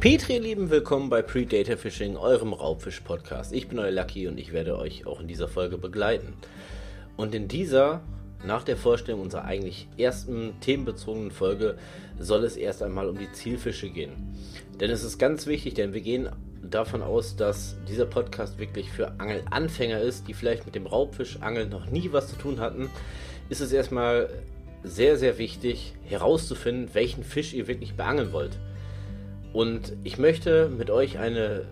[0.00, 3.52] Petri, ihr Lieben, willkommen bei Predator Fishing, eurem Raubfisch-Podcast.
[3.52, 6.34] Ich bin euer Lucky und ich werde euch auch in dieser Folge begleiten.
[7.16, 8.00] Und in dieser,
[8.46, 11.78] nach der Vorstellung unserer eigentlich ersten themenbezogenen Folge,
[12.16, 14.12] soll es erst einmal um die Zielfische gehen.
[14.78, 16.28] Denn es ist ganz wichtig, denn wir gehen
[16.62, 21.86] davon aus, dass dieser Podcast wirklich für Angelanfänger ist, die vielleicht mit dem Raubfischangeln noch
[21.86, 22.88] nie was zu tun hatten.
[23.48, 24.30] Ist es erstmal
[24.84, 28.60] sehr, sehr wichtig herauszufinden, welchen Fisch ihr wirklich beangeln wollt.
[29.52, 31.66] Und ich möchte mit euch eine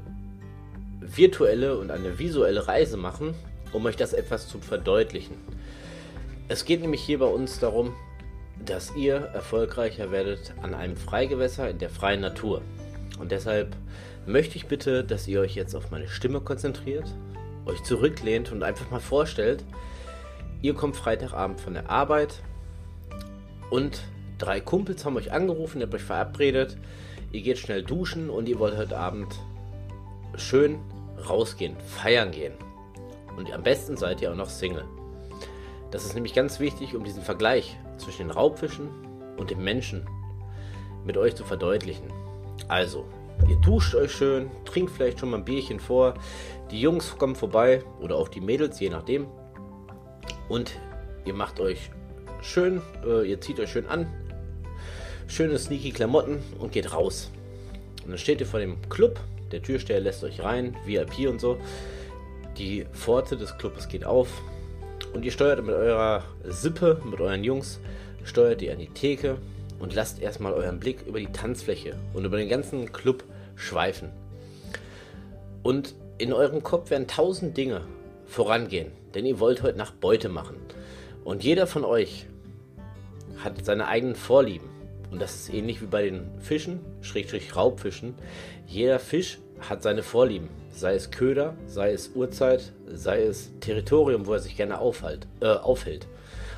[1.01, 3.35] virtuelle und eine visuelle Reise machen,
[3.73, 5.37] um euch das etwas zu verdeutlichen.
[6.49, 7.93] Es geht nämlich hier bei uns darum,
[8.65, 12.63] dass ihr erfolgreicher werdet an einem Freigewässer in der freien Natur.
[13.19, 13.77] Und deshalb
[14.27, 17.07] möchte ich bitte, dass ihr euch jetzt auf meine Stimme konzentriert,
[17.67, 19.65] euch zurücklehnt und einfach mal vorstellt,
[20.63, 22.43] ihr kommt Freitagabend von der Arbeit
[23.71, 24.03] und
[24.39, 26.77] drei Kumpels haben euch angerufen, ihr habt euch verabredet,
[27.33, 29.35] ihr geht schnell duschen und ihr wollt heute Abend
[30.37, 30.79] schön
[31.29, 32.55] rausgehen, feiern gehen.
[33.37, 34.85] Und am besten seid ihr auch noch Single.
[35.91, 38.89] Das ist nämlich ganz wichtig, um diesen Vergleich zwischen den Raubfischen
[39.37, 40.07] und dem Menschen
[41.05, 42.13] mit euch zu verdeutlichen.
[42.69, 43.05] Also,
[43.49, 46.15] ihr duscht euch schön, trinkt vielleicht schon mal ein Bierchen vor,
[46.71, 49.27] die Jungs kommen vorbei oder auch die Mädels, je nachdem.
[50.49, 50.73] Und
[51.25, 51.91] ihr macht euch
[52.41, 54.09] schön, äh, ihr zieht euch schön an,
[55.27, 57.31] schöne sneaky Klamotten und geht raus.
[58.05, 59.19] Und dann steht ihr vor dem Club,
[59.53, 61.59] der Türsteher lässt euch rein, VIP und so.
[62.59, 64.29] Die Pforte des Clubes geht auf
[65.13, 67.81] und ihr steuert mit eurer Sippe, mit euren Jungs,
[68.25, 69.39] steuert ihr an die Theke
[69.79, 73.25] und lasst erstmal euren Blick über die Tanzfläche und über den ganzen Club
[73.57, 74.11] schweifen.
[75.63, 77.83] Und in eurem Kopf werden tausend Dinge
[78.27, 80.57] vorangehen, denn ihr wollt heute Nacht Beute machen.
[81.25, 82.27] Und jeder von euch
[83.39, 84.76] hat seine eigenen Vorlieben.
[85.11, 88.15] Und das ist ähnlich wie bei den Fischen, Schrägstrich Raubfischen.
[88.67, 90.49] Jeder Fisch hat seine Vorlieben.
[90.73, 95.47] Sei es Köder, sei es Uhrzeit, sei es Territorium, wo er sich gerne aufhalt, äh,
[95.47, 96.07] aufhält.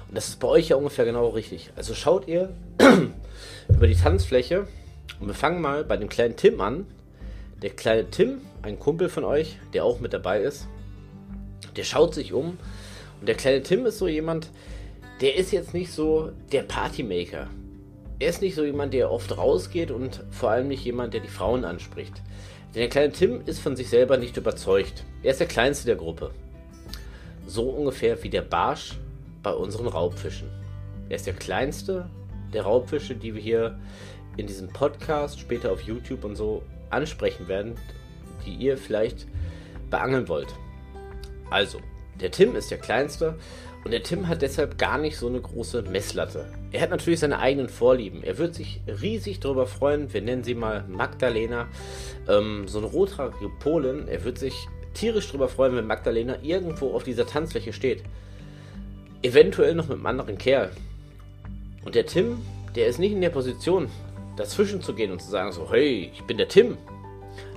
[0.09, 1.71] Und das ist bei euch ja ungefähr genau richtig.
[1.77, 2.49] Also schaut ihr
[3.69, 4.67] über die Tanzfläche
[5.21, 6.87] und wir fangen mal bei dem kleinen Tim an.
[7.63, 10.67] Der kleine Tim, ein Kumpel von euch, der auch mit dabei ist,
[11.77, 12.59] der schaut sich um.
[13.21, 14.51] Und der kleine Tim ist so jemand,
[15.21, 17.49] der ist jetzt nicht so der Partymaker
[18.19, 21.29] er ist nicht so jemand, der oft rausgeht und vor allem nicht jemand, der die
[21.29, 22.23] Frauen anspricht.
[22.75, 25.05] Denn der kleine Tim ist von sich selber nicht überzeugt.
[25.23, 26.33] Er ist der kleinste der Gruppe.
[27.47, 28.99] So ungefähr wie der Barsch
[29.43, 30.51] bei unseren Raubfischen.
[31.09, 32.11] Er ist der kleinste
[32.53, 33.79] der Raubfische, die wir hier
[34.37, 37.77] in diesem Podcast, später auf YouTube und so ansprechen werden,
[38.45, 39.27] die ihr vielleicht
[39.91, 40.49] beangeln wollt.
[41.51, 41.79] Also,
[42.21, 43.39] der Tim ist der kleinste
[43.85, 46.47] und der Tim hat deshalb gar nicht so eine große Messlatte.
[46.71, 48.23] Er hat natürlich seine eigenen Vorlieben.
[48.23, 51.67] Er wird sich riesig darüber freuen, wir nennen sie mal Magdalena,
[52.29, 54.07] ähm, so eine rothaarige Polin.
[54.07, 58.03] Er wird sich tierisch darüber freuen, wenn Magdalena irgendwo auf dieser Tanzfläche steht.
[59.23, 60.71] Eventuell noch mit einem anderen Kerl.
[61.85, 62.43] Und der Tim,
[62.75, 63.89] der ist nicht in der Position,
[64.37, 66.77] dazwischen zu gehen und zu sagen so, hey, ich bin der Tim.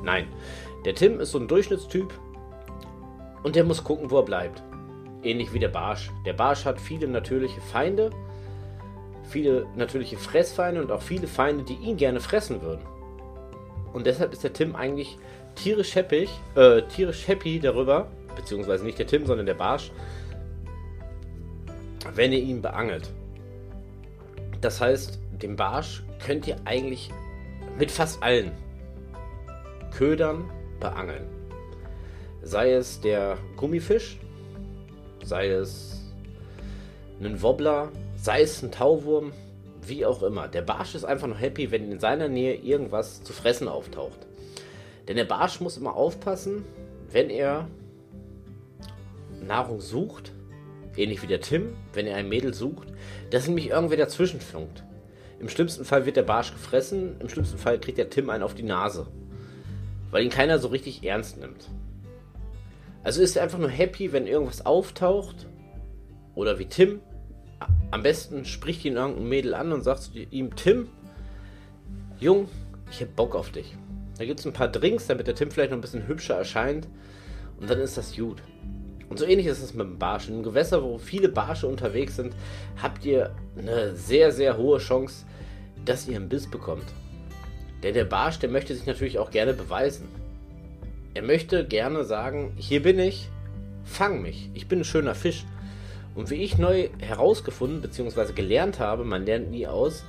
[0.03, 0.27] Nein,
[0.85, 2.13] der Tim ist so ein Durchschnittstyp
[3.43, 4.63] und der muss gucken, wo er bleibt.
[5.23, 6.09] Ähnlich wie der Barsch.
[6.25, 8.09] Der Barsch hat viele natürliche Feinde,
[9.31, 12.81] viele natürliche Fressfeinde und auch viele Feinde, die ihn gerne fressen würden.
[13.93, 15.17] Und deshalb ist der Tim eigentlich
[15.55, 19.91] tierisch happy, äh, tierisch happy darüber, beziehungsweise nicht der Tim, sondern der Barsch,
[22.15, 23.11] wenn ihr ihn beangelt.
[24.61, 27.09] Das heißt, den Barsch könnt ihr eigentlich
[27.77, 28.51] mit fast allen
[29.91, 30.49] Ködern
[30.79, 31.25] beangeln.
[32.43, 34.17] Sei es der Gummifisch,
[35.23, 36.01] sei es
[37.21, 37.89] ein Wobbler,
[38.21, 39.33] sei es ein Tauwurm,
[39.81, 40.47] wie auch immer.
[40.47, 44.27] Der Barsch ist einfach nur happy, wenn in seiner Nähe irgendwas zu fressen auftaucht.
[45.07, 46.63] Denn der Barsch muss immer aufpassen,
[47.09, 47.67] wenn er
[49.41, 50.31] Nahrung sucht,
[50.95, 52.89] ähnlich wie der Tim, wenn er ein Mädel sucht,
[53.31, 54.83] dass nämlich irgendwer dazwischen funkt.
[55.39, 58.53] Im schlimmsten Fall wird der Barsch gefressen, im schlimmsten Fall kriegt der Tim einen auf
[58.53, 59.07] die Nase,
[60.11, 61.69] weil ihn keiner so richtig ernst nimmt.
[63.01, 65.47] Also ist er einfach nur happy, wenn irgendwas auftaucht.
[66.35, 67.01] Oder wie Tim.
[67.91, 70.87] Am besten spricht ihn irgendein Mädel an und sagt ihm, Tim,
[72.19, 72.47] Jung,
[72.89, 73.75] ich hab Bock auf dich.
[74.17, 76.87] Da gibt es ein paar Drinks, damit der Tim vielleicht noch ein bisschen hübscher erscheint.
[77.59, 78.41] Und dann ist das gut.
[79.09, 80.29] Und so ähnlich ist es mit dem Barsch.
[80.29, 82.33] In einem Gewässer, wo viele Barsche unterwegs sind,
[82.81, 85.25] habt ihr eine sehr, sehr hohe Chance,
[85.83, 86.85] dass ihr einen Biss bekommt.
[87.83, 90.07] Denn der Barsch, der möchte sich natürlich auch gerne beweisen.
[91.13, 93.27] Er möchte gerne sagen, hier bin ich,
[93.83, 95.45] fang mich, ich bin ein schöner Fisch.
[96.15, 98.33] Und wie ich neu herausgefunden bzw.
[98.33, 100.03] gelernt habe, man lernt nie aus,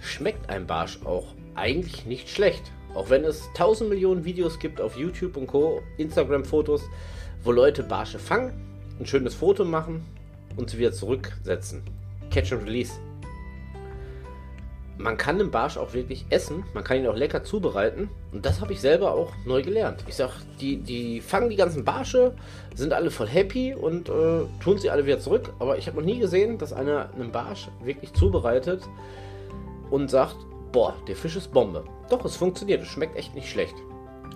[0.00, 2.62] schmeckt ein Barsch auch eigentlich nicht schlecht.
[2.94, 6.82] Auch wenn es tausend Millionen Videos gibt auf YouTube und Co., Instagram-Fotos,
[7.44, 8.52] wo Leute Barsche fangen,
[8.98, 10.04] ein schönes Foto machen
[10.56, 11.82] und sie wieder zurücksetzen.
[12.30, 12.94] Catch and Release.
[14.98, 18.60] Man kann den Barsch auch wirklich essen, man kann ihn auch lecker zubereiten und das
[18.62, 20.04] habe ich selber auch neu gelernt.
[20.08, 22.34] Ich sag, die, die fangen die ganzen Barsche,
[22.74, 26.06] sind alle voll happy und äh, tun sie alle wieder zurück, aber ich habe noch
[26.06, 28.82] nie gesehen, dass einer einen Barsch wirklich zubereitet
[29.90, 30.36] und sagt,
[30.72, 31.84] boah, der Fisch ist Bombe.
[32.08, 33.74] Doch, es funktioniert, es schmeckt echt nicht schlecht.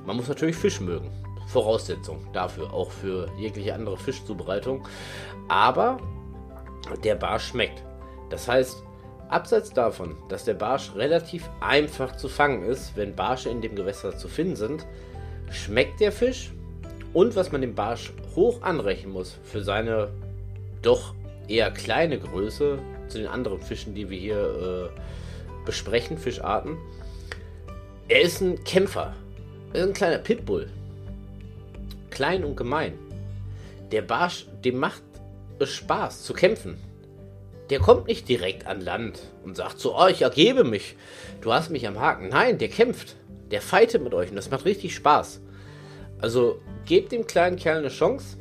[0.07, 1.11] Man muss natürlich Fisch mögen.
[1.47, 4.87] Voraussetzung dafür, auch für jegliche andere Fischzubereitung.
[5.49, 5.99] Aber
[7.03, 7.83] der Barsch schmeckt.
[8.31, 8.83] Das heißt,
[9.31, 14.17] abseits davon, dass der Barsch relativ einfach zu fangen ist, wenn Barsche in dem Gewässer
[14.17, 14.87] zu finden sind,
[15.51, 16.53] schmeckt der Fisch
[17.13, 20.09] und was man dem Barsch hoch anrechnen muss für seine
[20.83, 21.15] doch
[21.49, 22.79] eher kleine Größe
[23.09, 25.01] zu den anderen Fischen, die wir hier äh,
[25.67, 26.79] besprechen, Fischarten.
[28.09, 29.15] Er ist ein Kämpfer.
[29.73, 30.69] Er ist ein kleiner Pitbull.
[32.11, 32.95] Klein und gemein.
[33.93, 35.03] Der Barsch, dem macht
[35.59, 36.77] es Spaß zu kämpfen.
[37.71, 40.97] Der kommt nicht direkt an Land und sagt so, oh, ich ergebe mich.
[41.41, 42.29] Du hast mich am Haken.
[42.29, 43.17] Nein, der kämpft.
[43.53, 45.41] Der fightet mit euch und das macht richtig Spaß.
[46.21, 48.37] Also gebt dem kleinen Kerl eine Chance,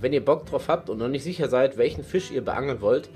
[0.00, 3.08] wenn ihr Bock drauf habt und noch nicht sicher seid, welchen Fisch ihr beangeln wollt.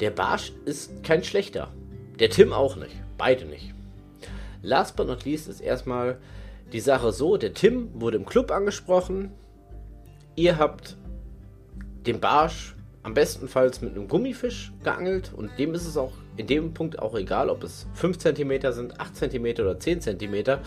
[0.00, 1.72] Der Barsch ist kein schlechter.
[2.18, 2.96] Der Tim auch nicht.
[3.16, 3.72] Beide nicht.
[4.62, 6.18] Last but not least ist erstmal
[6.72, 9.30] die Sache so: der Tim wurde im Club angesprochen.
[10.34, 10.96] Ihr habt
[12.06, 12.74] den Barsch
[13.04, 17.14] am bestenfalls mit einem Gummifisch geangelt und dem ist es auch in dem Punkt auch
[17.14, 20.58] egal, ob es 5 cm sind, 8 cm oder 10 cm.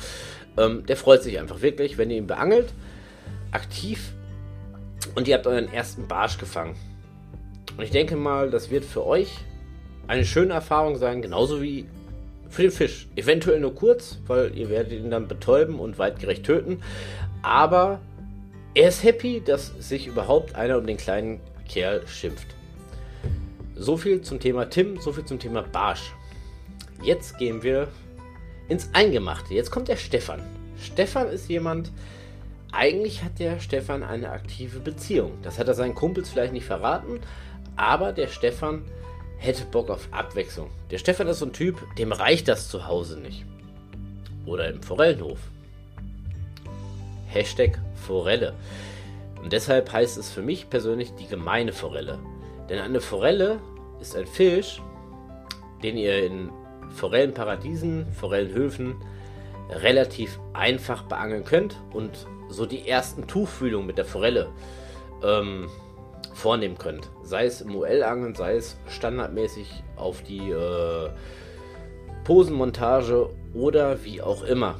[0.57, 2.71] Ähm, der freut sich einfach wirklich, wenn ihr ihn beangelt,
[3.51, 4.13] aktiv
[5.15, 6.75] und ihr habt euren ersten Barsch gefangen.
[7.75, 9.39] Und ich denke mal, das wird für euch
[10.07, 11.85] eine schöne Erfahrung sein, genauso wie
[12.49, 13.07] für den Fisch.
[13.15, 16.81] Eventuell nur kurz, weil ihr werdet ihn dann betäuben und weitgerecht töten.
[17.41, 17.99] Aber
[18.75, 22.47] er ist happy, dass sich überhaupt einer um den kleinen Kerl schimpft.
[23.75, 26.13] So viel zum Thema Tim, so viel zum Thema Barsch.
[27.03, 27.87] Jetzt gehen wir
[28.69, 29.53] ins Eingemachte.
[29.53, 30.41] Jetzt kommt der Stefan.
[30.81, 31.91] Stefan ist jemand,
[32.71, 35.33] eigentlich hat der Stefan eine aktive Beziehung.
[35.43, 37.19] Das hat er seinen Kumpels vielleicht nicht verraten,
[37.75, 38.83] aber der Stefan
[39.37, 40.69] hätte Bock auf Abwechslung.
[40.91, 43.45] Der Stefan ist so ein Typ, dem reicht das zu Hause nicht.
[44.45, 45.39] Oder im Forellenhof.
[47.27, 48.53] Hashtag Forelle.
[49.41, 52.19] Und deshalb heißt es für mich persönlich die gemeine Forelle.
[52.69, 53.59] Denn eine Forelle
[53.99, 54.81] ist ein Fisch,
[55.83, 56.49] den ihr in
[56.95, 58.95] Forellenparadiesen, Forellenhöfen
[59.69, 64.49] relativ einfach beangeln könnt und so die ersten Tuchfühlungen mit der Forelle
[65.23, 65.69] ähm,
[66.33, 67.09] vornehmen könnt.
[67.23, 71.09] Sei es im UL-Angeln, sei es standardmäßig auf die äh,
[72.23, 74.75] Posenmontage oder wie auch immer.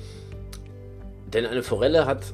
[1.28, 2.34] Denn eine Forelle hat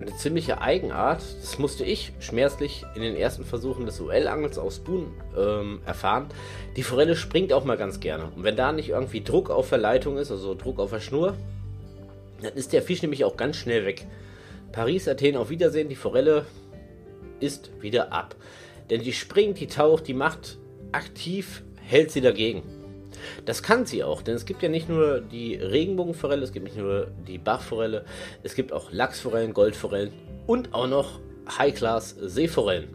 [0.00, 1.22] eine ziemliche Eigenart.
[1.40, 6.26] Das musste ich schmerzlich in den ersten Versuchen des UL-Angels aus Spoon ähm, erfahren.
[6.76, 8.32] Die Forelle springt auch mal ganz gerne.
[8.34, 11.36] Und wenn da nicht irgendwie Druck auf der Leitung ist, also Druck auf der Schnur,
[12.42, 14.06] dann ist der Fisch nämlich auch ganz schnell weg.
[14.72, 15.88] Paris, Athen, auf Wiedersehen.
[15.88, 16.46] Die Forelle
[17.40, 18.34] ist wieder ab.
[18.90, 20.58] Denn die springt, die taucht, die macht
[20.92, 22.62] aktiv, hält sie dagegen.
[23.44, 26.78] Das kann sie auch, denn es gibt ja nicht nur die Regenbogenforelle, es gibt nicht
[26.78, 28.04] nur die Bachforelle,
[28.42, 30.12] es gibt auch Lachsforellen, Goldforellen
[30.46, 31.20] und auch noch
[31.58, 32.88] High-Class Seeforellen.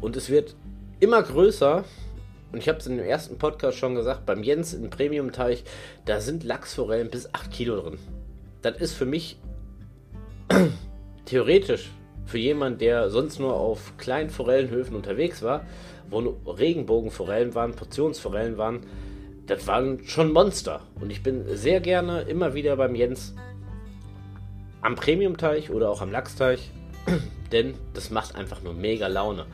[0.00, 0.54] Und es wird
[0.98, 1.84] immer größer.
[2.52, 5.62] Und ich habe es in dem ersten Podcast schon gesagt, beim Jens im Premium-Teich,
[6.04, 7.98] da sind Lachsforellen bis 8 Kilo drin.
[8.62, 9.38] Das ist für mich
[11.26, 11.90] theoretisch
[12.26, 15.64] für jemanden, der sonst nur auf kleinen Forellenhöfen unterwegs war,
[16.10, 18.80] wo Regenbogenforellen waren, Portionsforellen waren,
[19.50, 20.82] das waren schon Monster.
[21.00, 23.34] Und ich bin sehr gerne immer wieder beim Jens
[24.80, 26.70] am Premium-Teich oder auch am Lachsteich,
[27.52, 29.46] denn das macht einfach nur mega Laune.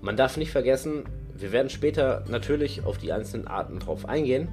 [0.00, 4.48] Man darf nicht vergessen, wir werden später natürlich auf die einzelnen Arten drauf eingehen.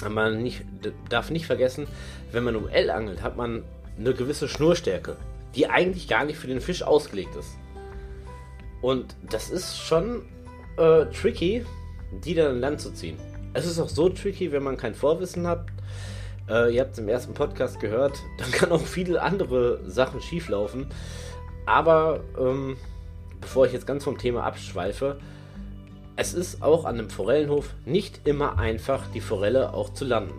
[0.00, 0.64] Aber man nicht,
[1.08, 1.86] darf nicht vergessen,
[2.32, 3.62] wenn man um L angelt, hat man
[3.98, 5.16] eine gewisse Schnurstärke
[5.54, 7.58] die eigentlich gar nicht für den Fisch ausgelegt ist.
[8.80, 10.22] Und das ist schon
[10.76, 11.64] äh, tricky,
[12.24, 13.16] die dann an Land zu ziehen.
[13.54, 15.66] Es ist auch so tricky, wenn man kein Vorwissen hat.
[16.48, 20.86] Äh, ihr habt es im ersten Podcast gehört, dann kann auch viele andere Sachen schieflaufen.
[21.66, 22.76] Aber ähm,
[23.40, 25.18] bevor ich jetzt ganz vom Thema abschweife,
[26.16, 30.34] es ist auch an einem Forellenhof nicht immer einfach, die Forelle auch zu landen.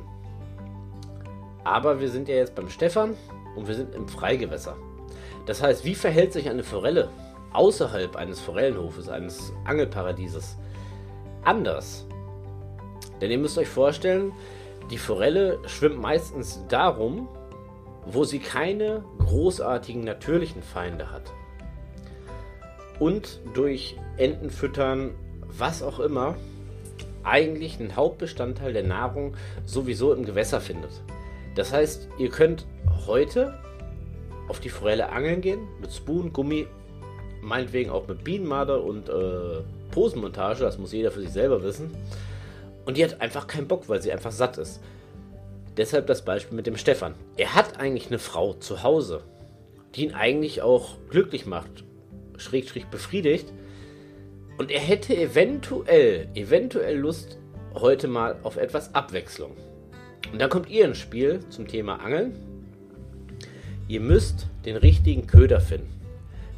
[1.63, 3.15] Aber wir sind ja jetzt beim Stefan
[3.55, 4.75] und wir sind im Freigewässer.
[5.45, 7.09] Das heißt, wie verhält sich eine Forelle
[7.53, 10.57] außerhalb eines Forellenhofes, eines Angelparadieses
[11.43, 12.05] anders?
[13.21, 14.31] Denn ihr müsst euch vorstellen,
[14.91, 17.27] die Forelle schwimmt meistens darum,
[18.05, 21.31] wo sie keine großartigen natürlichen Feinde hat.
[22.99, 25.11] Und durch Entenfüttern,
[25.47, 26.35] was auch immer,
[27.23, 29.35] eigentlich einen Hauptbestandteil der Nahrung
[29.65, 30.91] sowieso im Gewässer findet.
[31.55, 32.65] Das heißt, ihr könnt
[33.05, 33.59] heute
[34.47, 36.67] auf die Forelle angeln gehen, mit Spoon, Gummi,
[37.41, 39.61] meinetwegen auch mit Bienenmarder und äh,
[39.91, 41.91] Posenmontage, das muss jeder für sich selber wissen.
[42.85, 44.81] Und die hat einfach keinen Bock, weil sie einfach satt ist.
[45.77, 47.13] Deshalb das Beispiel mit dem Stefan.
[47.37, 49.23] Er hat eigentlich eine Frau zu Hause,
[49.95, 51.83] die ihn eigentlich auch glücklich macht,
[52.37, 53.53] schräg, schräg befriedigt.
[54.57, 57.37] Und er hätte eventuell, eventuell Lust
[57.75, 59.55] heute mal auf etwas Abwechslung.
[60.31, 62.35] Und dann kommt ihr ins Spiel zum Thema Angeln.
[63.87, 65.98] Ihr müsst den richtigen Köder finden.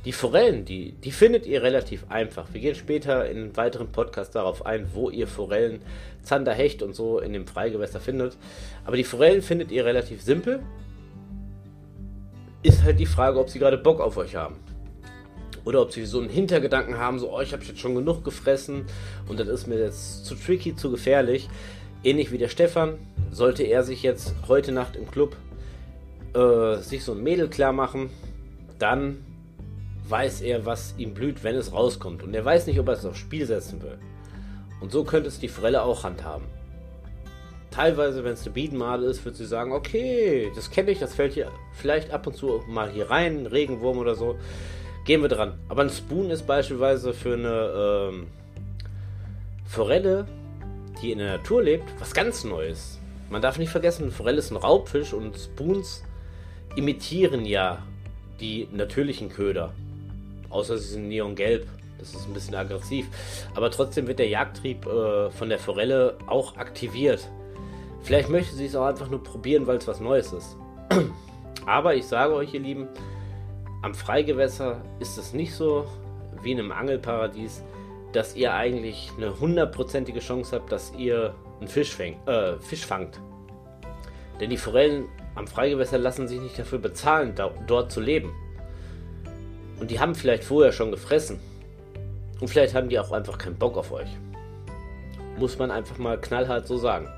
[0.03, 2.47] Die Forellen, die, die findet ihr relativ einfach.
[2.53, 5.81] Wir gehen später in einem weiteren Podcast darauf ein, wo ihr Forellen,
[6.23, 8.35] Zander, Hecht und so in dem Freigewässer findet.
[8.83, 10.63] Aber die Forellen findet ihr relativ simpel.
[12.63, 14.55] Ist halt die Frage, ob sie gerade Bock auf euch haben.
[15.65, 18.85] Oder ob sie so einen Hintergedanken haben, so, oh, ich habe jetzt schon genug gefressen
[19.27, 21.47] und das ist mir jetzt zu tricky, zu gefährlich.
[22.03, 22.97] Ähnlich wie der Stefan,
[23.31, 25.35] sollte er sich jetzt heute Nacht im Club
[26.33, 28.09] äh, sich so ein Mädel klar machen,
[28.79, 29.23] dann
[30.07, 32.23] weiß er, was ihm blüht, wenn es rauskommt.
[32.23, 33.97] Und er weiß nicht, ob er es aufs Spiel setzen will.
[34.79, 36.45] Und so könnte es die Forelle auch handhaben.
[37.69, 41.33] Teilweise, wenn es eine Biedenmade ist, wird sie sagen, okay, das kenne ich, das fällt
[41.33, 44.37] hier vielleicht ab und zu mal hier rein, Regenwurm oder so.
[45.05, 45.53] Gehen wir dran.
[45.69, 48.27] Aber ein Spoon ist beispielsweise für eine ähm,
[49.65, 50.27] Forelle,
[51.01, 52.99] die in der Natur lebt, was ganz Neues.
[53.29, 56.03] Man darf nicht vergessen, Forelle ist ein Raubfisch und Spoons
[56.75, 57.81] imitieren ja
[58.41, 59.73] die natürlichen Köder.
[60.51, 61.67] Außer sie sind neongelb.
[61.97, 63.07] Das ist ein bisschen aggressiv.
[63.55, 67.27] Aber trotzdem wird der Jagdtrieb äh, von der Forelle auch aktiviert.
[68.01, 70.57] Vielleicht möchte sie es auch einfach nur probieren, weil es was Neues ist.
[71.65, 72.87] Aber ich sage euch, ihr Lieben,
[73.83, 75.85] am Freigewässer ist es nicht so
[76.41, 77.63] wie in einem Angelparadies,
[78.13, 83.19] dass ihr eigentlich eine hundertprozentige Chance habt, dass ihr einen Fisch, fäng, äh, Fisch fangt.
[84.39, 85.05] Denn die Forellen
[85.35, 88.33] am Freigewässer lassen sich nicht dafür bezahlen, da, dort zu leben.
[89.81, 91.39] Und die haben vielleicht vorher schon gefressen.
[92.39, 94.09] Und vielleicht haben die auch einfach keinen Bock auf euch.
[95.39, 97.09] Muss man einfach mal knallhart so sagen.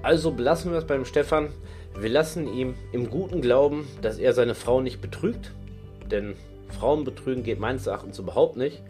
[0.00, 1.48] Also belassen wir es beim Stefan.
[1.98, 5.50] Wir lassen ihm im guten Glauben, dass er seine Frau nicht betrügt.
[6.08, 6.36] Denn
[6.68, 8.80] Frauen betrügen geht meines Erachtens überhaupt nicht.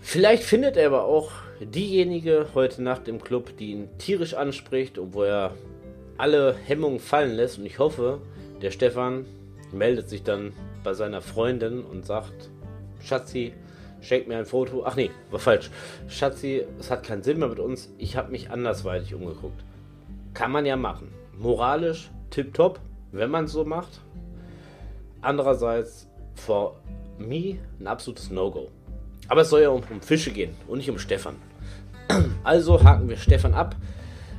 [0.00, 5.14] Vielleicht findet er aber auch diejenige heute Nacht im Club, die ihn tierisch anspricht und
[5.14, 5.54] wo er
[6.18, 7.58] alle Hemmungen fallen lässt.
[7.58, 8.18] Und ich hoffe,
[8.62, 9.26] der Stefan
[9.70, 12.50] meldet sich dann bei seiner Freundin und sagt,
[13.02, 13.52] Schatzi,
[14.00, 14.84] schenk mir ein Foto.
[14.84, 15.70] Ach nee, war falsch.
[16.08, 17.92] Schatzi, es hat keinen Sinn mehr mit uns.
[17.98, 19.62] Ich habe mich andersweitig umgeguckt.
[20.34, 21.12] Kann man ja machen.
[21.38, 22.80] Moralisch tipptopp,
[23.12, 24.00] wenn man es so macht.
[25.20, 26.80] Andererseits, for
[27.18, 28.68] me, ein absolutes No-Go.
[29.28, 31.36] Aber es soll ja um, um Fische gehen und nicht um Stefan.
[32.42, 33.76] Also haken wir Stefan ab.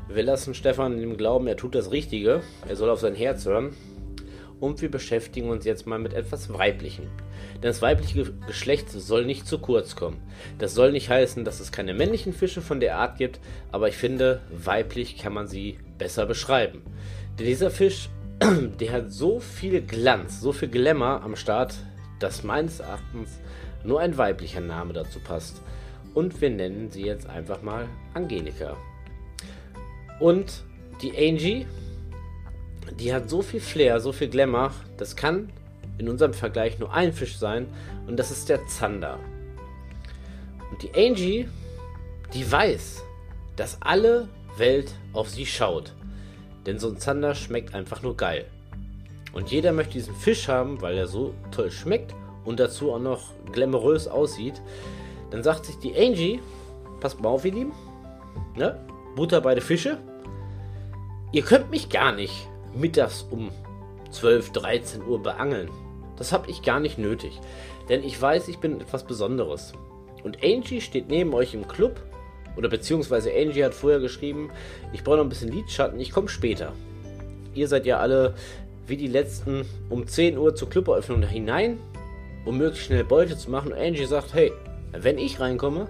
[0.09, 2.41] Wir lassen Stefan dem Glauben, er tut das Richtige.
[2.67, 3.73] Er soll auf sein Herz hören
[4.61, 7.05] und wir beschäftigen uns jetzt mal mit etwas Weiblichem.
[7.55, 10.21] Denn das weibliche Geschlecht soll nicht zu kurz kommen.
[10.59, 13.39] Das soll nicht heißen, dass es keine männlichen Fische von der Art gibt,
[13.71, 16.83] aber ich finde, weiblich kann man sie besser beschreiben.
[17.37, 18.09] Denn dieser Fisch,
[18.79, 21.75] der hat so viel Glanz, so viel Glamour am Start,
[22.19, 23.39] dass meines Erachtens
[23.83, 25.61] nur ein weiblicher Name dazu passt.
[26.13, 28.77] Und wir nennen sie jetzt einfach mal Angelika.
[30.19, 30.63] Und
[31.01, 31.65] die Angie
[32.99, 34.71] die hat so viel Flair, so viel Glamour.
[34.97, 35.49] Das kann
[35.97, 37.67] in unserem Vergleich nur ein Fisch sein
[38.07, 39.19] und das ist der Zander.
[40.71, 41.47] Und die Angie,
[42.33, 43.03] die weiß,
[43.55, 45.93] dass alle Welt auf sie schaut.
[46.65, 48.45] Denn so ein Zander schmeckt einfach nur geil.
[49.33, 52.13] Und jeder möchte diesen Fisch haben, weil er so toll schmeckt
[52.45, 54.61] und dazu auch noch glamourös aussieht.
[55.29, 56.39] Dann sagt sich die Angie,
[56.99, 57.73] passt mal auf, ihr Lieben,
[58.55, 58.79] ne?
[59.15, 59.97] Butter beide Fische.
[61.31, 63.51] Ihr könnt mich gar nicht mittags um
[64.11, 65.69] 12, 13 Uhr beangeln.
[66.17, 67.39] Das habe ich gar nicht nötig,
[67.89, 69.73] denn ich weiß, ich bin etwas Besonderes.
[70.23, 71.99] Und Angie steht neben euch im Club,
[72.55, 74.51] oder beziehungsweise Angie hat vorher geschrieben,
[74.93, 76.73] ich brauche noch ein bisschen Lidschatten, ich komme später.
[77.53, 78.35] Ihr seid ja alle
[78.87, 81.79] wie die letzten um 10 Uhr zur Cluberöffnung hinein,
[82.45, 83.71] um möglichst schnell Beute zu machen.
[83.71, 84.51] Und Angie sagt, hey,
[84.91, 85.87] wenn ich reinkomme,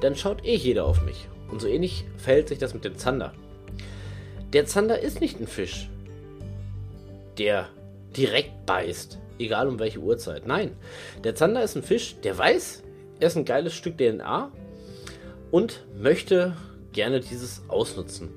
[0.00, 1.28] dann schaut eh jeder auf mich.
[1.50, 3.32] Und so ähnlich verhält sich das mit dem Zander.
[4.52, 5.88] Der Zander ist nicht ein Fisch
[7.38, 7.68] der
[8.16, 10.46] direkt beißt, egal um welche Uhrzeit.
[10.46, 10.76] Nein,
[11.24, 12.82] der Zander ist ein Fisch, der weiß,
[13.20, 14.50] er ist ein geiles Stück DNA
[15.50, 16.56] und möchte
[16.92, 18.30] gerne dieses ausnutzen.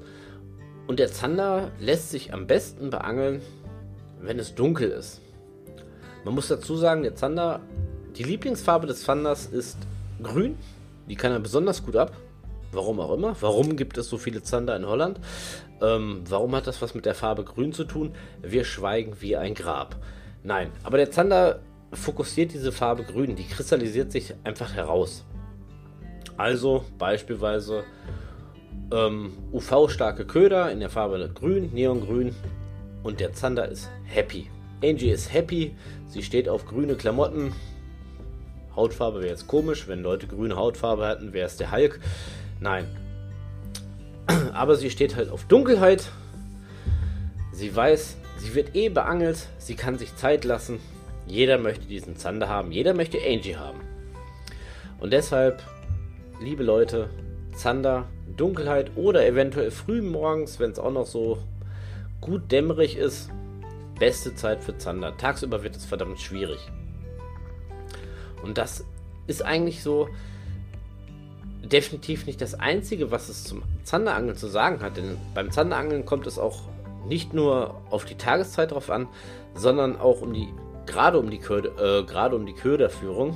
[0.87, 3.41] Und der Zander lässt sich am besten beangeln,
[4.21, 5.21] wenn es dunkel ist.
[6.23, 7.61] Man muss dazu sagen, der Zander,
[8.15, 9.77] die Lieblingsfarbe des Zanders ist
[10.21, 10.57] grün.
[11.07, 12.13] Die kann er besonders gut ab.
[12.71, 13.35] Warum auch immer.
[13.41, 15.19] Warum gibt es so viele Zander in Holland?
[15.82, 18.13] Ähm, warum hat das was mit der Farbe grün zu tun?
[18.41, 19.96] Wir schweigen wie ein Grab.
[20.44, 21.60] Nein, aber der Zander
[21.91, 23.36] fokussiert diese Farbe grün.
[23.36, 25.25] Die kristallisiert sich einfach heraus.
[26.38, 27.84] Also beispielsweise
[28.91, 32.36] ähm, UV-starke Köder in der Farbe grün, neongrün
[33.03, 34.50] und der Zander ist happy.
[34.84, 35.75] Angie ist happy,
[36.08, 37.53] sie steht auf grüne Klamotten.
[38.75, 42.00] Hautfarbe wäre jetzt komisch, wenn Leute grüne Hautfarbe hätten, wäre es der Hulk.
[42.60, 42.86] Nein.
[44.53, 46.10] Aber sie steht halt auf Dunkelheit.
[47.51, 50.79] Sie weiß, sie wird eh beangelt, sie kann sich Zeit lassen.
[51.27, 53.79] Jeder möchte diesen Zander haben, jeder möchte Angie haben.
[55.00, 55.63] Und deshalb,
[56.41, 57.10] liebe Leute,
[57.55, 61.39] Zander, Dunkelheit oder eventuell früh morgens, wenn es auch noch so
[62.22, 63.29] gut dämmerig ist,
[64.00, 65.15] beste Zeit für Zander.
[65.17, 66.60] Tagsüber wird es verdammt schwierig.
[68.44, 68.84] Und das
[69.27, 70.10] ist eigentlich so
[71.65, 74.98] definitiv nicht das Einzige, was es zum Zanderangeln zu sagen hat.
[74.98, 76.62] Denn beim Zanderangeln kommt es auch
[77.07, 79.07] nicht nur auf die Tageszeit drauf an,
[79.53, 80.50] sondern auch um die
[80.86, 83.36] gerade um die Köder, äh, gerade um die Köderführung.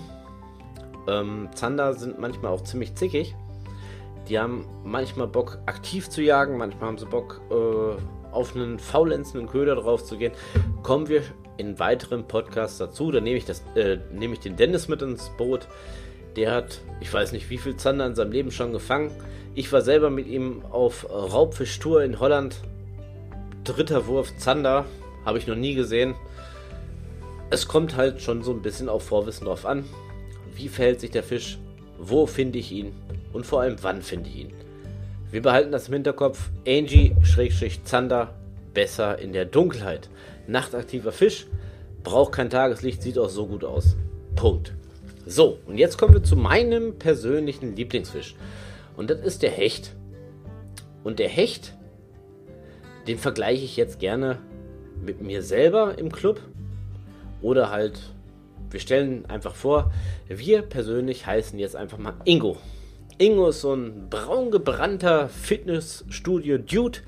[1.08, 3.36] Ähm, Zander sind manchmal auch ziemlich zickig.
[4.28, 9.50] Die haben manchmal Bock aktiv zu jagen, manchmal haben sie Bock äh, auf einen faulenzenden
[9.50, 10.34] Köder drauf zu gehen.
[10.84, 11.24] Kommen wir
[11.58, 13.12] in weiteren Podcasts dazu.
[13.12, 15.68] Da nehme ich, das, äh, nehme ich den Dennis mit ins Boot.
[16.40, 19.12] Der hat, ich weiß nicht, wie viel Zander in seinem Leben schon gefangen.
[19.54, 22.56] Ich war selber mit ihm auf Raubfischtour in Holland.
[23.64, 24.86] Dritter Wurf Zander,
[25.26, 26.16] habe ich noch nie gesehen
[27.50, 29.86] es kommt halt schon so ein bisschen auf Vorwissen drauf an.
[30.56, 31.58] Wie verhält sich der Fisch?
[31.98, 32.94] Wo finde ich ihn?
[33.34, 34.54] Und vor allem, wann finde ich ihn?
[35.32, 36.50] Wir behalten das im Hinterkopf.
[36.68, 38.34] Angie-Zander
[38.74, 40.10] besser in der Dunkelheit.
[40.48, 41.48] Nachtaktiver Fisch
[42.04, 43.96] braucht kein Tageslicht, sieht auch so gut aus.
[44.36, 44.74] Punkt.
[45.26, 48.36] So, und jetzt kommen wir zu meinem persönlichen Lieblingsfisch.
[48.96, 49.96] Und das ist der Hecht.
[51.04, 51.76] Und der Hecht,
[53.08, 54.40] den vergleiche ich jetzt gerne
[55.06, 56.42] mit mir selber im Club
[57.42, 58.00] oder halt,
[58.70, 59.92] wir stellen einfach vor,
[60.28, 62.58] wir persönlich heißen jetzt einfach mal Ingo.
[63.18, 67.00] Ingo ist so ein braun gebrannter Fitnessstudio-Dude.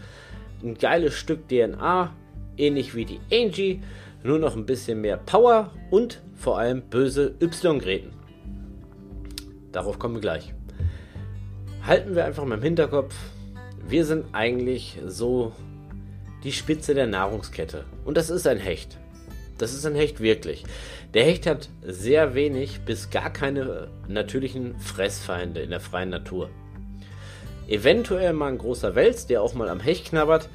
[0.63, 2.13] Ein geiles Stück DNA,
[2.57, 3.81] ähnlich wie die Angie,
[4.23, 8.13] nur noch ein bisschen mehr Power und vor allem böse Y-Gräten.
[9.71, 10.53] Darauf kommen wir gleich.
[11.85, 13.13] Halten wir einfach mal im Hinterkopf,
[13.87, 15.51] wir sind eigentlich so
[16.43, 17.85] die Spitze der Nahrungskette.
[18.05, 18.97] Und das ist ein Hecht.
[19.59, 20.63] Das ist ein Hecht wirklich.
[21.13, 26.49] Der Hecht hat sehr wenig bis gar keine natürlichen Fressfeinde in der freien Natur.
[27.67, 30.49] Eventuell mal ein großer Wels, der auch mal am Hecht knabbert.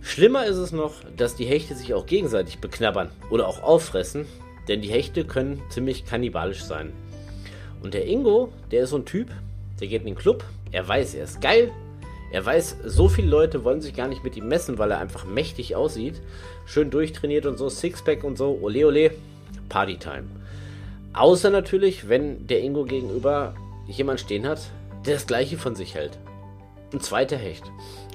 [0.00, 4.26] Schlimmer ist es noch, dass die Hechte sich auch gegenseitig beknabbern oder auch auffressen,
[4.68, 6.92] denn die Hechte können ziemlich kannibalisch sein.
[7.82, 9.30] Und der Ingo, der ist so ein Typ,
[9.80, 11.70] der geht in den Club, er weiß, er ist geil,
[12.32, 15.24] er weiß, so viele Leute wollen sich gar nicht mit ihm messen, weil er einfach
[15.24, 16.20] mächtig aussieht.
[16.66, 19.12] Schön durchtrainiert und so, Sixpack und so, ole ole,
[19.68, 20.24] Partytime.
[21.12, 23.54] Außer natürlich, wenn der Ingo gegenüber
[23.86, 24.60] jemand stehen hat,
[25.06, 26.18] der das gleiche von sich hält.
[26.92, 27.62] Ein zweiter Hecht.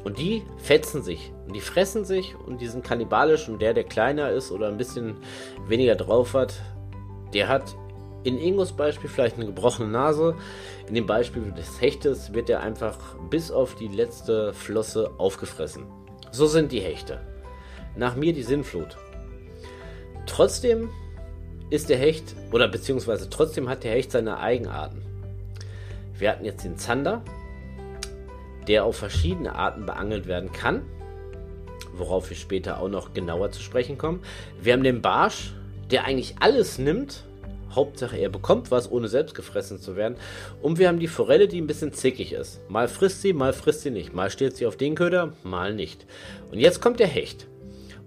[0.04, 1.32] Und die fetzen sich.
[1.50, 3.50] Und die fressen sich und die sind kannibalisch.
[3.50, 5.16] Und der, der kleiner ist oder ein bisschen
[5.68, 6.54] weniger drauf hat,
[7.34, 7.76] der hat
[8.24, 10.36] in Ingos Beispiel vielleicht eine gebrochene Nase.
[10.88, 13.00] In dem Beispiel des Hechtes wird er einfach
[13.32, 15.86] bis auf die letzte Flosse aufgefressen.
[16.30, 17.20] So sind die Hechte.
[17.96, 18.98] Nach mir die Sinnflut.
[20.28, 20.92] Trotzdem
[21.72, 25.02] ist der Hecht, oder beziehungsweise trotzdem hat der Hecht seine Eigenarten.
[26.14, 27.24] Wir hatten jetzt den Zander,
[28.68, 30.84] der auf verschiedene Arten beangelt werden kann,
[32.00, 34.22] worauf wir später auch noch genauer zu sprechen kommen.
[34.62, 35.54] Wir haben den Barsch,
[35.92, 37.24] der eigentlich alles nimmt,
[37.72, 40.16] Hauptsache, er bekommt was, ohne selbst gefressen zu werden.
[40.62, 42.62] Und wir haben die Forelle, die ein bisschen zickig ist.
[42.70, 44.14] Mal frisst sie, mal frisst sie nicht.
[44.14, 46.06] Mal steht sie auf den Köder, mal nicht.
[46.52, 47.48] Und jetzt kommt der Hecht.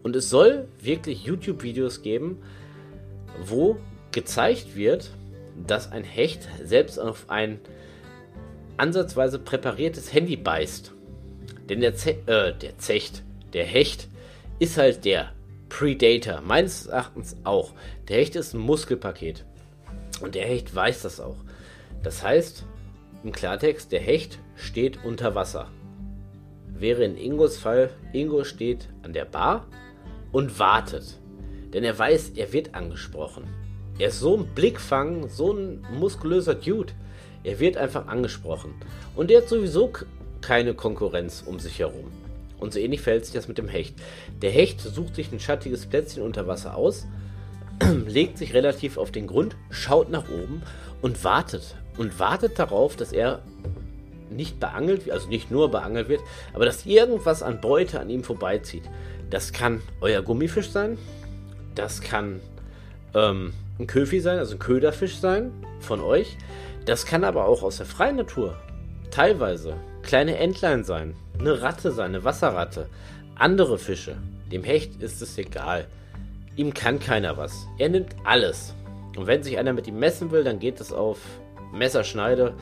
[0.02, 2.42] Und es soll wirklich YouTube-Videos geben,
[3.44, 3.76] wo
[4.10, 5.10] gezeigt wird,
[5.66, 7.60] dass ein Hecht selbst auf ein
[8.76, 10.92] ansatzweise präpariertes Handy beißt.
[11.68, 14.08] Denn der, Ze äh, der Zecht, der Hecht,
[14.58, 15.32] ist halt der
[15.68, 16.40] Predator.
[16.40, 17.72] Meines Erachtens auch.
[18.08, 19.44] Der Hecht ist ein Muskelpaket.
[20.20, 21.36] Und der Hecht weiß das auch.
[22.02, 22.64] Das heißt,
[23.24, 25.70] im Klartext, der Hecht steht unter Wasser.
[26.68, 29.66] Wäre in Ingos Fall, Ingo steht an der Bar
[30.32, 31.18] und wartet.
[31.72, 33.44] Denn er weiß, er wird angesprochen.
[33.98, 36.92] Er ist so ein Blickfang, so ein muskulöser Dude.
[37.44, 38.74] Er wird einfach angesprochen.
[39.14, 39.92] Und er hat sowieso
[40.40, 42.10] keine Konkurrenz um sich herum.
[42.62, 43.96] Und so ähnlich verhält sich das mit dem Hecht.
[44.40, 47.08] Der Hecht sucht sich ein schattiges Plätzchen unter Wasser aus,
[48.06, 50.62] legt sich relativ auf den Grund, schaut nach oben
[51.02, 51.74] und wartet.
[51.98, 53.42] Und wartet darauf, dass er
[54.30, 56.20] nicht beangelt, also nicht nur beangelt wird,
[56.54, 58.84] aber dass irgendwas an Beute an ihm vorbeizieht.
[59.28, 60.98] Das kann euer Gummifisch sein,
[61.74, 62.40] das kann
[63.12, 66.38] ähm, ein Köfi sein, also ein Köderfisch sein von euch.
[66.86, 68.56] Das kann aber auch aus der freien Natur
[69.12, 72.88] teilweise kleine Entlein sein, eine Ratte sein, eine Wasserratte,
[73.36, 74.16] andere Fische.
[74.50, 75.86] Dem Hecht ist es egal.
[76.56, 77.66] Ihm kann keiner was.
[77.78, 78.74] Er nimmt alles.
[79.16, 81.18] Und wenn sich einer mit ihm messen will, dann geht es auf
[81.72, 82.54] Messerschneide,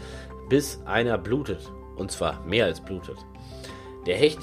[0.48, 1.60] bis einer blutet.
[1.96, 3.16] Und zwar mehr als blutet.
[4.06, 4.40] Der Hecht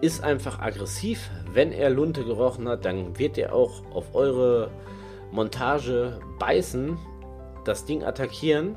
[0.00, 1.30] ist einfach aggressiv.
[1.52, 4.70] Wenn er Lunte gerochen hat, dann wird er auch auf eure
[5.32, 6.98] Montage beißen,
[7.64, 8.76] das Ding attackieren.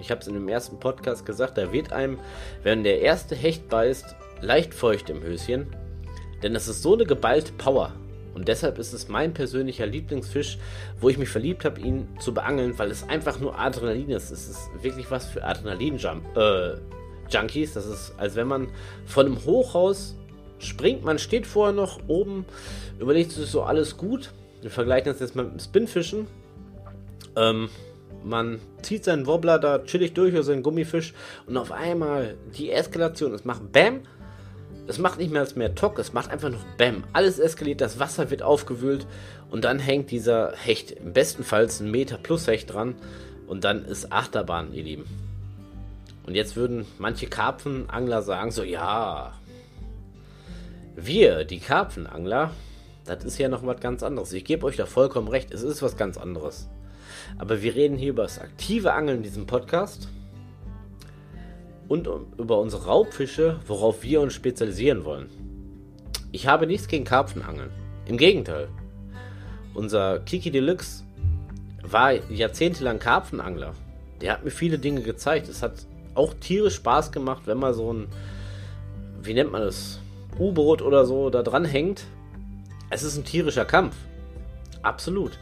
[0.00, 2.18] Ich habe es in dem ersten Podcast gesagt, da wird einem,
[2.62, 5.66] wenn der erste Hecht beißt, leicht feucht im Höschen.
[6.42, 7.92] Denn es ist so eine geballte Power.
[8.34, 10.58] Und deshalb ist es mein persönlicher Lieblingsfisch,
[11.00, 14.30] wo ich mich verliebt habe, ihn zu beangeln, weil es einfach nur Adrenalin ist.
[14.30, 17.70] Es ist wirklich was für Adrenalin-Junkies.
[17.70, 18.68] Äh, das ist, als wenn man
[19.06, 20.16] von einem Hochhaus
[20.58, 21.02] springt.
[21.02, 22.44] Man steht vorher noch oben,
[22.98, 24.32] überlegt sich so alles gut.
[24.60, 26.26] Wir vergleichen das jetzt mit dem Spinfischen.
[27.36, 27.70] Ähm,
[28.26, 31.14] man zieht seinen Wobbler da chillig durch oder seinen Gummifisch
[31.46, 34.00] und auf einmal die Eskalation, es macht BAM.
[34.88, 37.02] Es macht nicht mehr als mehr Tock, es macht einfach noch BAM.
[37.12, 39.06] Alles eskaliert, das Wasser wird aufgewühlt
[39.50, 42.94] und dann hängt dieser Hecht, im besten Fall ein Meter plus Hecht dran
[43.46, 45.06] und dann ist Achterbahn, ihr Lieben.
[46.24, 49.32] Und jetzt würden manche Karpfenangler sagen so, ja,
[50.96, 52.50] wir, die Karpfenangler,
[53.04, 54.32] das ist ja noch was ganz anderes.
[54.32, 56.68] Ich gebe euch da vollkommen recht, es ist was ganz anderes.
[57.38, 60.08] Aber wir reden hier über das aktive Angeln in diesem Podcast
[61.88, 62.08] und
[62.38, 65.28] über unsere Raubfische, worauf wir uns spezialisieren wollen.
[66.32, 67.70] Ich habe nichts gegen Karpfenangeln.
[68.06, 68.68] Im Gegenteil.
[69.74, 71.04] Unser Kiki Deluxe
[71.82, 73.74] war jahrzehntelang Karpfenangler.
[74.20, 75.48] Der hat mir viele Dinge gezeigt.
[75.48, 78.08] Es hat auch tierisch Spaß gemacht, wenn man so ein,
[79.22, 80.00] wie nennt man das,
[80.38, 82.04] U-Boot oder so da dran hängt.
[82.90, 83.96] Es ist ein tierischer Kampf.
[84.82, 85.38] Absolut.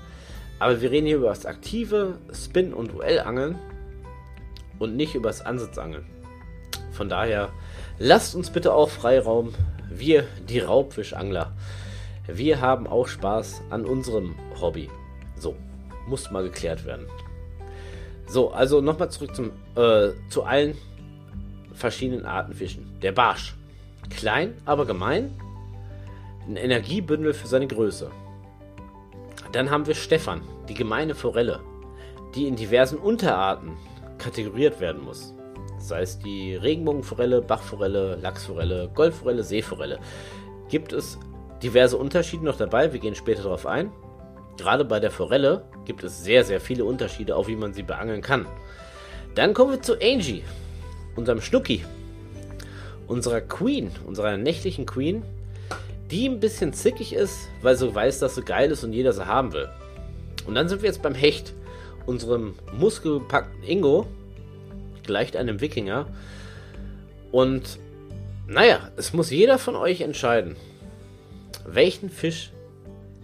[0.65, 3.59] Aber wir reden hier über das aktive Spin- und Duellangeln
[4.79, 6.07] und nicht über das Ansitzangeln.
[6.91, 7.51] Von daher
[7.99, 9.53] lasst uns bitte auch Freiraum.
[9.91, 11.53] Wir, die Raubfischangler,
[12.27, 14.89] wir haben auch Spaß an unserem Hobby.
[15.37, 15.55] So,
[16.07, 17.09] muss mal geklärt werden.
[18.27, 20.79] So, also nochmal zurück zum, äh, zu allen
[21.75, 22.99] verschiedenen Arten Fischen.
[23.03, 23.55] Der Barsch.
[24.09, 25.39] Klein, aber gemein.
[26.49, 28.11] Ein Energiebündel für seine Größe.
[29.53, 31.61] Dann haben wir Stefan, die gemeine Forelle,
[32.35, 33.77] die in diversen Unterarten
[34.19, 35.35] kategoriert werden muss.
[35.79, 39.99] Sei es die Regenbogenforelle, Bachforelle, Lachsforelle, Goldforelle, Seeforelle.
[40.69, 41.19] Gibt es
[41.63, 43.93] diverse Unterschiede noch dabei, wir gehen später darauf ein.
[44.57, 48.23] Gerade bei der Forelle gibt es sehr, sehr viele Unterschiede, auch wie man sie beangeln
[48.23, 48.47] kann.
[49.35, 50.45] Dann kommen wir zu Angie,
[51.17, 51.85] unserem Schnucki,
[53.07, 55.23] unserer Queen, unserer nächtlichen Queen,
[56.11, 59.27] die ein bisschen zickig ist, weil sie weiß, dass sie geil ist und jeder sie
[59.27, 59.69] haben will.
[60.47, 61.53] Und dann sind wir jetzt beim Hecht,
[62.07, 64.07] unserem muskelgepackten Ingo,
[65.05, 66.07] gleicht einem Wikinger.
[67.33, 67.79] Und
[68.47, 70.57] naja, es muss jeder von euch entscheiden,
[71.67, 72.53] welchen Fisch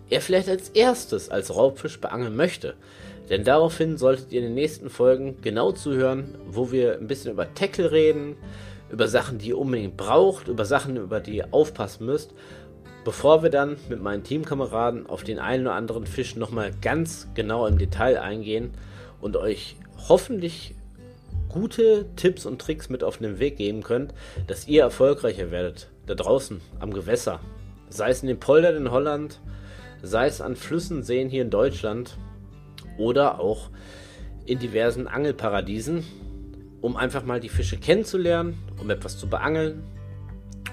[0.08, 2.74] er vielleicht als erstes als Raubfisch beangeln möchte.
[3.28, 7.54] Denn daraufhin solltet ihr in den nächsten Folgen genau zuhören, wo wir ein bisschen über
[7.54, 8.36] Tackle reden,
[8.90, 12.32] über Sachen, die ihr unbedingt braucht, über Sachen, über die ihr aufpassen müsst
[13.10, 17.66] Bevor wir dann mit meinen Teamkameraden auf den einen oder anderen Fisch nochmal ganz genau
[17.66, 18.70] im Detail eingehen
[19.20, 19.74] und euch
[20.08, 20.76] hoffentlich
[21.48, 24.14] gute Tipps und Tricks mit auf den Weg geben könnt,
[24.46, 27.40] dass ihr erfolgreicher werdet da draußen am Gewässer.
[27.88, 29.40] Sei es in den Poldern in Holland,
[30.04, 32.16] sei es an Flüssen, Seen hier in Deutschland
[32.96, 33.70] oder auch
[34.46, 36.04] in diversen Angelparadiesen,
[36.80, 39.82] um einfach mal die Fische kennenzulernen, um etwas zu beangeln,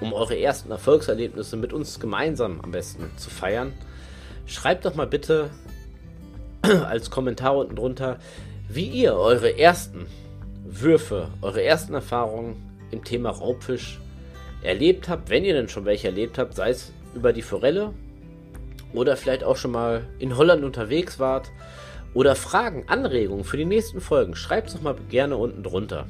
[0.00, 3.72] um eure ersten Erfolgserlebnisse mit uns gemeinsam am besten zu feiern,
[4.46, 5.50] schreibt doch mal bitte
[6.62, 8.18] als Kommentar unten drunter,
[8.68, 10.06] wie ihr eure ersten
[10.64, 12.56] Würfe, eure ersten Erfahrungen
[12.90, 13.98] im Thema Raubfisch
[14.62, 17.92] erlebt habt, wenn ihr denn schon welche erlebt habt, sei es über die Forelle
[18.92, 21.50] oder vielleicht auch schon mal in Holland unterwegs wart
[22.14, 26.06] oder Fragen, Anregungen für die nächsten Folgen, schreibt es doch mal gerne unten drunter.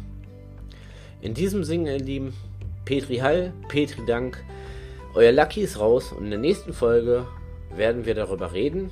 [1.20, 2.35] In diesem Sinne, ihr Lieben,
[2.88, 4.42] Petri Hall, Petri Dank.
[5.12, 7.27] Euer Lucky ist raus und in der nächsten Folge
[7.77, 8.88] werden wir darüber reden,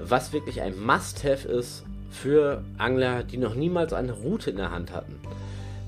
[0.00, 4.90] was wirklich ein Must-Have ist für Angler, die noch niemals eine Route in der Hand
[4.90, 5.20] hatten.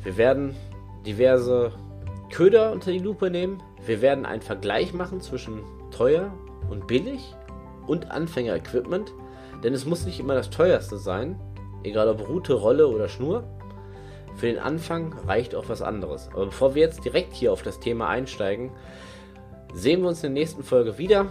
[0.05, 0.55] Wir werden
[1.05, 1.73] diverse
[2.31, 3.61] Köder unter die Lupe nehmen.
[3.87, 6.33] Wir werden einen Vergleich machen zwischen teuer
[6.71, 7.35] und billig
[7.89, 9.13] und Anfänger-Equipment,
[9.65, 11.41] denn es muss nicht immer das teuerste sein,
[11.83, 13.43] egal ob Route, Rolle oder Schnur.
[14.37, 16.29] Für den Anfang reicht auch was anderes.
[16.33, 18.71] Aber bevor wir jetzt direkt hier auf das Thema einsteigen,
[19.75, 21.27] sehen wir uns in der nächsten Folge wieder.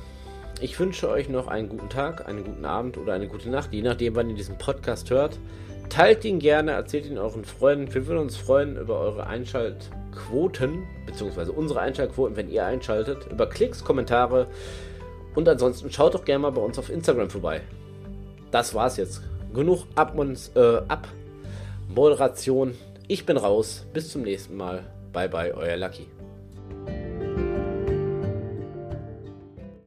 [0.62, 3.82] Ich wünsche euch noch einen guten Tag, einen guten Abend oder eine gute Nacht, je
[3.82, 5.40] nachdem, wann ihr diesen Podcast hört.
[5.90, 7.94] Teilt ihn gerne, erzählt ihn euren Freunden.
[7.94, 13.84] Wir würden uns freuen über eure Einschaltquoten, beziehungsweise unsere Einschaltquoten, wenn ihr einschaltet, über Klicks,
[13.84, 14.48] Kommentare.
[15.36, 17.62] Und ansonsten schaut doch gerne mal bei uns auf Instagram vorbei.
[18.52, 19.22] Das war's jetzt.
[19.54, 20.16] Genug Ab,
[20.56, 21.08] äh, Ab
[21.90, 22.76] Moderation.
[23.12, 23.86] Ich bin raus.
[23.92, 24.86] Bis zum nächsten Mal.
[25.12, 26.08] Bye bye, euer Lucky.